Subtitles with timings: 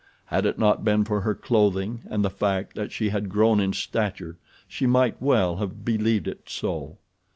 [0.25, 3.71] Had it not been for her clothing and the fact that she had grown in
[3.71, 6.97] stature she might well have believed it so.